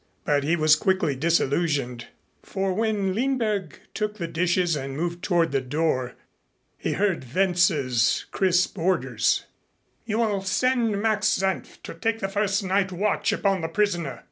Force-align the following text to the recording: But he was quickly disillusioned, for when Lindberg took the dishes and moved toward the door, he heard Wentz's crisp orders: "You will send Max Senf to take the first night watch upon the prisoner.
But 0.25 0.43
he 0.43 0.55
was 0.55 0.75
quickly 0.75 1.15
disillusioned, 1.15 2.07
for 2.41 2.73
when 2.73 3.13
Lindberg 3.13 3.75
took 3.93 4.17
the 4.17 4.25
dishes 4.27 4.75
and 4.75 4.97
moved 4.97 5.23
toward 5.23 5.51
the 5.51 5.61
door, 5.61 6.15
he 6.79 6.93
heard 6.93 7.23
Wentz's 7.35 8.25
crisp 8.31 8.79
orders: 8.79 9.45
"You 10.05 10.17
will 10.17 10.41
send 10.41 10.99
Max 10.99 11.27
Senf 11.27 11.79
to 11.83 11.93
take 11.93 12.17
the 12.17 12.29
first 12.29 12.63
night 12.63 12.91
watch 12.91 13.31
upon 13.31 13.61
the 13.61 13.67
prisoner. 13.67 14.19